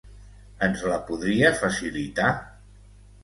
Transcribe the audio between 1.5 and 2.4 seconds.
facilitar?